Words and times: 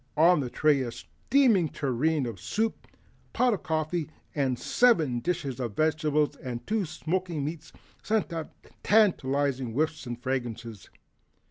On 0.17 0.39
the 0.39 0.49
tray 0.49 0.81
a 0.81 0.91
steaming 0.91 1.69
tureen 1.69 2.25
of 2.25 2.39
soup, 2.39 2.87
a 2.87 2.97
pot 3.37 3.53
of 3.53 3.61
coffee, 3.61 4.09
seven 4.55 5.19
dishes 5.19 5.59
of 5.59 5.75
vegetables 5.75 6.35
and 6.37 6.65
two 6.65 6.81
of 6.81 6.89
smoking 6.89 7.45
meats 7.45 7.71
sent 8.01 8.33
up 8.33 8.51
tantalizing 8.81 9.73
whiffs 9.73 10.07
and 10.07 10.19
fragrances. 10.19 10.89